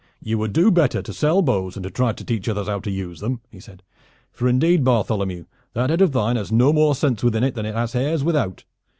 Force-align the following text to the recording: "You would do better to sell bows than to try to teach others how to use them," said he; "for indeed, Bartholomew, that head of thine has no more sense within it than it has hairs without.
"You 0.19 0.39
would 0.39 0.51
do 0.51 0.71
better 0.71 1.03
to 1.03 1.13
sell 1.13 1.43
bows 1.43 1.75
than 1.75 1.83
to 1.83 1.91
try 1.91 2.11
to 2.11 2.25
teach 2.25 2.49
others 2.49 2.67
how 2.67 2.79
to 2.79 2.89
use 2.89 3.19
them," 3.19 3.39
said 3.59 3.83
he; 3.85 3.97
"for 4.35 4.47
indeed, 4.47 4.83
Bartholomew, 4.83 5.45
that 5.75 5.91
head 5.91 6.01
of 6.01 6.11
thine 6.11 6.37
has 6.37 6.51
no 6.51 6.73
more 6.73 6.95
sense 6.95 7.23
within 7.23 7.43
it 7.43 7.53
than 7.53 7.67
it 7.67 7.75
has 7.75 7.93
hairs 7.93 8.23
without. 8.23 8.63